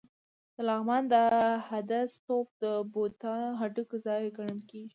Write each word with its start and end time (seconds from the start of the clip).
د 0.55 0.57
لغمان 0.69 1.03
د 1.13 1.15
هده 1.69 2.01
ستوپ 2.15 2.47
د 2.63 2.65
بودا 2.91 3.35
د 3.53 3.55
هډوکو 3.59 3.95
ځای 4.05 4.23
ګڼل 4.37 4.59
کېږي 4.69 4.89